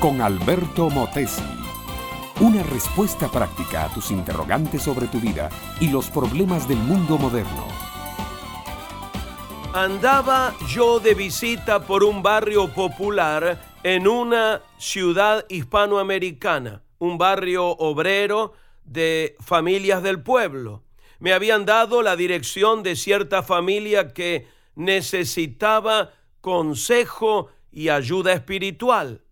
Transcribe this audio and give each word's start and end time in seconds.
con 0.00 0.20
Alberto 0.20 0.90
Motesi. 0.90 1.44
Una 2.40 2.64
respuesta 2.64 3.30
práctica 3.30 3.84
a 3.84 3.94
tus 3.94 4.10
interrogantes 4.10 4.82
sobre 4.82 5.06
tu 5.06 5.20
vida 5.20 5.50
y 5.78 5.88
los 5.88 6.10
problemas 6.10 6.66
del 6.66 6.78
mundo 6.78 7.16
moderno. 7.16 7.68
Andaba 9.72 10.52
yo 10.66 10.98
de 10.98 11.14
visita 11.14 11.86
por 11.86 12.02
un 12.02 12.24
barrio 12.24 12.74
popular 12.74 13.62
en 13.84 14.08
una 14.08 14.62
ciudad 14.78 15.46
hispanoamericana, 15.48 16.82
un 16.98 17.16
barrio 17.16 17.68
obrero 17.68 18.54
de 18.84 19.36
familias 19.38 20.02
del 20.02 20.20
pueblo. 20.24 20.82
Me 21.20 21.32
habían 21.32 21.66
dado 21.66 22.02
la 22.02 22.16
dirección 22.16 22.82
de 22.82 22.96
cierta 22.96 23.44
familia 23.44 24.12
que 24.12 24.48
necesitaba 24.74 26.10
consejo 26.40 27.48
y 27.72 27.88
ayuda 27.88 28.32
espiritual. 28.32 29.22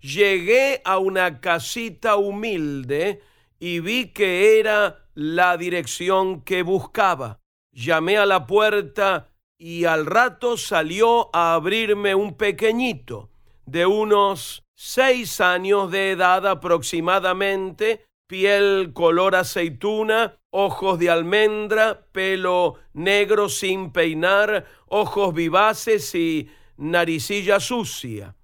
Llegué 0.00 0.80
a 0.84 0.98
una 0.98 1.40
casita 1.40 2.16
humilde 2.16 3.22
y 3.58 3.80
vi 3.80 4.12
que 4.12 4.60
era 4.60 5.06
la 5.14 5.56
dirección 5.56 6.42
que 6.42 6.62
buscaba. 6.62 7.40
Llamé 7.72 8.16
a 8.16 8.26
la 8.26 8.46
puerta 8.46 9.28
y 9.58 9.84
al 9.84 10.06
rato 10.06 10.56
salió 10.56 11.34
a 11.34 11.54
abrirme 11.54 12.14
un 12.14 12.36
pequeñito 12.36 13.30
de 13.66 13.86
unos 13.86 14.62
seis 14.74 15.40
años 15.40 15.90
de 15.90 16.12
edad 16.12 16.46
aproximadamente, 16.46 18.06
piel 18.28 18.92
color 18.94 19.34
aceituna, 19.34 20.36
ojos 20.50 20.98
de 20.98 21.10
almendra, 21.10 22.06
pelo 22.12 22.76
negro 22.92 23.48
sin 23.48 23.92
peinar, 23.92 24.64
ojos 24.86 25.34
vivaces 25.34 26.14
y 26.14 26.48
naricilla 26.78 27.60
sucia. 27.60 28.34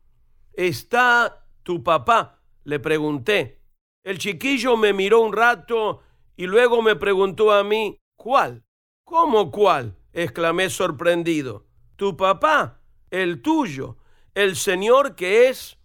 ¿Está 0.53 1.47
tu 1.63 1.83
papá? 1.83 2.43
le 2.65 2.79
pregunté. 2.79 3.61
El 4.03 4.19
chiquillo 4.19 4.77
me 4.77 4.93
miró 4.93 5.21
un 5.21 5.33
rato 5.33 6.03
y 6.37 6.47
luego 6.47 6.83
me 6.83 6.97
preguntó 6.97 7.53
a 7.53 7.65
mí, 7.65 7.99
¿cuál? 8.17 8.65
¿Cómo 9.05 9.51
cuál? 9.51 9.97
exclamé 10.13 10.71
sorprendido. 10.71 11.67
Tu 11.97 12.17
papá, 12.17 12.81
el 13.11 13.43
tuyo, 13.43 13.97
el 14.35 14.57
señor 14.57 15.15
que 15.15 15.49
es 15.49 15.79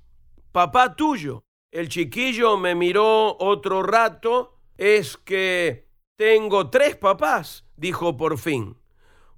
papá 0.52 0.96
tuyo. 0.96 1.44
El 1.72 1.90
chiquillo 1.90 2.58
me 2.58 2.76
miró 2.76 3.38
otro 3.40 3.84
rato. 3.84 4.58
Es 4.78 5.18
que 5.18 5.88
tengo 6.16 6.70
tres 6.70 6.96
papás, 6.96 7.66
dijo 7.76 8.18
por 8.18 8.38
fin. 8.38 8.78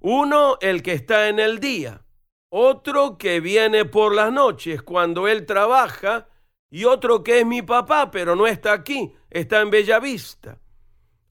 Uno 0.00 0.56
el 0.60 0.82
que 0.82 0.92
está 0.92 1.28
en 1.28 1.38
el 1.38 1.60
día, 1.60 2.01
otro 2.54 3.16
que 3.16 3.40
viene 3.40 3.86
por 3.86 4.14
las 4.14 4.30
noches 4.30 4.82
cuando 4.82 5.26
él 5.26 5.46
trabaja 5.46 6.28
y 6.70 6.84
otro 6.84 7.22
que 7.22 7.40
es 7.40 7.46
mi 7.46 7.62
papá, 7.62 8.10
pero 8.10 8.36
no 8.36 8.46
está 8.46 8.74
aquí, 8.74 9.14
está 9.30 9.62
en 9.62 9.70
Bellavista. 9.70 10.58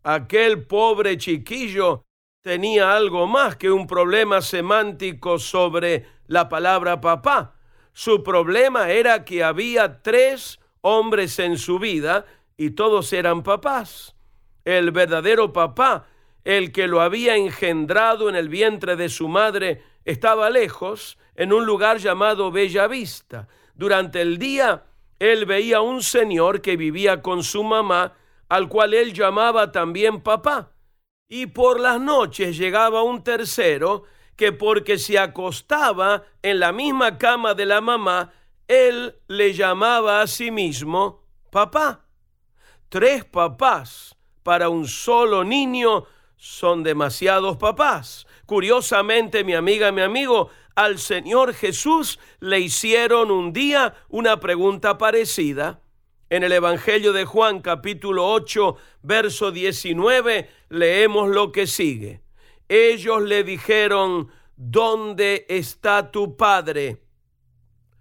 Aquel 0.02 0.66
pobre 0.66 1.20
chiquillo 1.20 2.06
tenía 2.42 2.96
algo 2.96 3.28
más 3.28 3.56
que 3.56 3.70
un 3.70 3.86
problema 3.86 4.42
semántico 4.42 5.38
sobre 5.38 6.08
la 6.26 6.50
palabra 6.50 7.00
papá. 7.00 7.54
Su 7.94 8.24
problema 8.24 8.90
era 8.90 9.24
que 9.24 9.44
había 9.44 10.02
tres 10.02 10.60
hombres 10.82 11.38
en 11.38 11.60
su 11.60 11.78
vida 11.78 12.26
y 12.58 12.72
todos 12.72 13.14
eran 13.14 13.44
papás. 13.44 14.16
El 14.66 14.90
verdadero 14.90 15.54
papá, 15.54 16.08
el 16.44 16.72
que 16.72 16.88
lo 16.88 17.00
había 17.00 17.36
engendrado 17.36 18.28
en 18.28 18.36
el 18.36 18.50
vientre 18.50 18.96
de 18.96 19.10
su 19.10 19.28
madre, 19.28 19.84
estaba 20.06 20.50
lejos, 20.50 21.18
en 21.36 21.54
un 21.54 21.66
lugar 21.66 21.98
llamado 21.98 22.52
Bella 22.52 22.88
Vista. 22.88 23.48
Durante 23.76 24.22
el 24.22 24.38
día, 24.38 24.86
él 25.20 25.46
veía 25.46 25.82
un 25.82 26.04
señor 26.04 26.62
que 26.62 26.78
vivía 26.78 27.22
con 27.22 27.44
su 27.44 27.64
mamá, 27.64 28.14
al 28.50 28.68
cual 28.68 28.94
él 28.94 29.14
llamaba 29.14 29.72
también 29.72 30.22
papá. 30.22 30.74
Y 31.30 31.48
por 31.48 31.80
las 31.80 32.02
noches 32.02 32.58
llegaba 32.58 33.04
un 33.04 33.24
tercero 33.24 34.04
que 34.36 34.52
porque 34.52 34.98
se 34.98 35.20
acostaba 35.20 36.24
en 36.42 36.60
la 36.60 36.72
misma 36.72 37.18
cama 37.18 37.54
de 37.54 37.66
la 37.66 37.80
mamá, 37.80 38.34
él 38.68 39.16
le 39.28 39.54
llamaba 39.54 40.22
a 40.22 40.28
sí 40.28 40.52
mismo 40.52 41.24
papá. 41.52 42.06
Tres 42.90 43.24
papás 43.24 44.18
para 44.44 44.70
un 44.70 44.88
solo 44.88 45.44
niño 45.44 46.06
son 46.36 46.84
demasiados 46.84 47.58
papás. 47.58 48.26
Curiosamente, 48.52 49.46
mi 49.46 49.54
amiga, 49.54 49.94
mi 49.94 50.02
amigo, 50.02 50.50
al 50.76 51.00
Señor 51.00 51.54
Jesús 51.54 52.20
le 52.42 52.60
hicieron 52.60 53.32
un 53.32 53.54
día 53.54 53.96
una 54.10 54.42
pregunta 54.42 54.98
parecida. 54.98 55.80
En 56.30 56.44
el 56.44 56.52
Evangelio 56.52 57.14
de 57.14 57.24
Juan 57.24 57.62
capítulo 57.62 58.30
8, 58.30 58.76
verso 59.04 59.54
19, 59.54 60.50
leemos 60.68 61.30
lo 61.30 61.54
que 61.54 61.66
sigue. 61.66 62.24
Ellos 62.68 63.22
le 63.22 63.46
dijeron, 63.46 64.30
¿dónde 64.58 65.46
está 65.48 66.12
tu 66.12 66.36
Padre? 66.36 67.04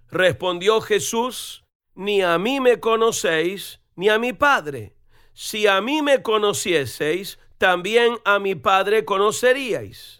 Respondió 0.09 0.81
Jesús, 0.81 1.65
ni 1.94 2.22
a 2.22 2.38
mí 2.38 2.59
me 2.59 2.81
conocéis, 2.81 3.78
ni 3.94 4.09
a 4.09 4.19
mi 4.19 4.32
Padre. 4.32 4.97
Si 5.32 5.69
a 5.69 5.81
mí 5.81 6.03
me 6.03 6.22
conocieseis, 6.22 7.38
también 7.56 8.19
a 8.25 8.41
mi 8.41 8.56
Padre 8.56 9.05
conoceríais. 9.05 10.19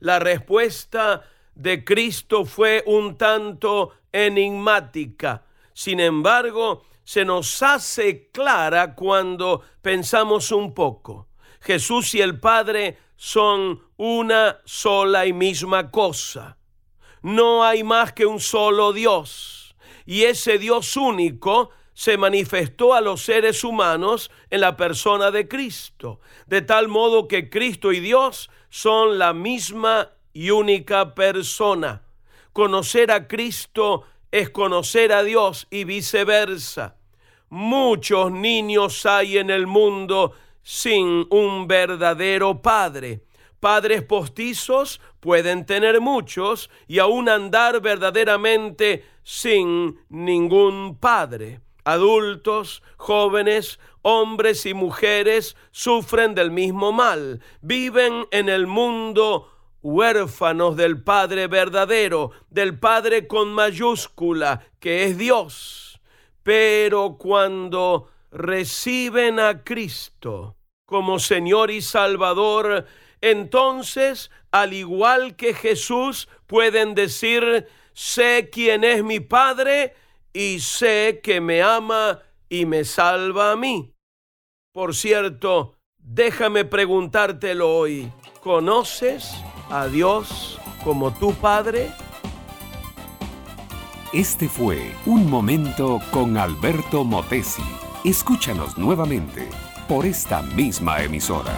La 0.00 0.18
respuesta 0.18 1.22
de 1.54 1.84
Cristo 1.84 2.44
fue 2.44 2.82
un 2.86 3.16
tanto 3.16 3.92
enigmática. 4.12 5.44
Sin 5.72 6.00
embargo, 6.00 6.84
se 7.04 7.24
nos 7.24 7.62
hace 7.62 8.28
clara 8.30 8.94
cuando 8.94 9.62
pensamos 9.82 10.52
un 10.52 10.74
poco. 10.74 11.28
Jesús 11.60 12.14
y 12.14 12.20
el 12.20 12.40
Padre 12.40 12.98
son 13.16 13.82
una 13.96 14.60
sola 14.64 15.26
y 15.26 15.32
misma 15.32 15.90
cosa. 15.90 16.56
No 17.22 17.62
hay 17.64 17.84
más 17.84 18.14
que 18.14 18.24
un 18.24 18.40
solo 18.40 18.92
Dios. 18.94 19.76
Y 20.06 20.22
ese 20.22 20.58
Dios 20.58 20.96
único 20.96 21.70
se 21.92 22.16
manifestó 22.16 22.94
a 22.94 23.02
los 23.02 23.20
seres 23.20 23.62
humanos 23.62 24.30
en 24.48 24.62
la 24.62 24.76
persona 24.76 25.30
de 25.30 25.48
Cristo, 25.48 26.20
de 26.46 26.62
tal 26.62 26.88
modo 26.88 27.28
que 27.28 27.50
Cristo 27.50 27.92
y 27.92 28.00
Dios 28.00 28.48
son 28.70 29.18
la 29.18 29.34
misma 29.34 30.08
y 30.32 30.50
única 30.50 31.14
persona. 31.14 32.02
Conocer 32.52 33.10
a 33.10 33.28
Cristo 33.28 34.04
es 34.30 34.50
conocer 34.50 35.12
a 35.12 35.22
Dios 35.22 35.66
y 35.70 35.84
viceversa. 35.84 36.96
Muchos 37.50 38.30
niños 38.30 39.04
hay 39.06 39.38
en 39.38 39.50
el 39.50 39.66
mundo 39.66 40.32
sin 40.62 41.26
un 41.30 41.66
verdadero 41.66 42.62
padre. 42.62 43.24
Padres 43.58 44.02
postizos 44.02 45.00
pueden 45.18 45.66
tener 45.66 46.00
muchos 46.00 46.70
y 46.86 46.98
aún 46.98 47.28
andar 47.28 47.80
verdaderamente 47.82 49.04
sin 49.22 49.98
ningún 50.08 50.96
padre. 50.96 51.60
Adultos, 51.84 52.82
jóvenes, 52.96 53.80
hombres 54.02 54.66
y 54.66 54.74
mujeres 54.74 55.56
sufren 55.70 56.34
del 56.34 56.50
mismo 56.50 56.92
mal. 56.92 57.40
Viven 57.60 58.26
en 58.30 58.48
el 58.48 58.66
mundo 58.66 59.50
huérfanos 59.82 60.76
del 60.76 61.02
Padre 61.02 61.46
verdadero, 61.46 62.32
del 62.50 62.78
Padre 62.78 63.26
con 63.26 63.52
mayúscula, 63.52 64.66
que 64.78 65.04
es 65.04 65.18
Dios. 65.18 66.00
Pero 66.42 67.16
cuando 67.18 68.10
reciben 68.30 69.40
a 69.40 69.64
Cristo 69.64 70.56
como 70.86 71.18
Señor 71.18 71.70
y 71.70 71.82
Salvador, 71.82 72.86
entonces, 73.20 74.30
al 74.50 74.72
igual 74.72 75.36
que 75.36 75.54
Jesús, 75.54 76.28
pueden 76.46 76.94
decir, 76.94 77.68
sé 77.92 78.48
quién 78.50 78.82
es 78.84 79.04
mi 79.04 79.20
Padre 79.20 79.94
y 80.32 80.60
sé 80.60 81.20
que 81.22 81.40
me 81.40 81.62
ama 81.62 82.22
y 82.50 82.66
me 82.66 82.84
salva 82.84 83.52
a 83.52 83.56
mí. 83.56 83.94
Por 84.74 84.94
cierto, 84.94 85.78
déjame 85.96 86.66
preguntártelo 86.66 87.74
hoy, 87.74 88.12
¿conoces 88.42 89.32
a 89.70 89.86
Dios 89.86 90.58
como 90.84 91.14
tu 91.14 91.32
Padre? 91.34 91.90
Este 94.12 94.48
fue 94.48 94.92
Un 95.06 95.30
Momento 95.30 96.00
con 96.10 96.36
Alberto 96.36 97.04
Motesi. 97.04 97.62
Escúchanos 98.04 98.76
nuevamente 98.76 99.48
por 99.88 100.04
esta 100.04 100.42
misma 100.42 101.02
emisora. 101.02 101.54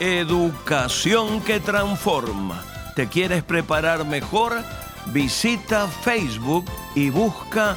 Educación 0.00 1.42
que 1.42 1.60
transforma. 1.60 2.64
¿Te 2.94 3.08
quieres 3.08 3.42
preparar 3.42 4.06
mejor? 4.06 4.54
Visita 5.12 5.86
Facebook 5.86 6.64
y 6.94 7.10
busca 7.10 7.76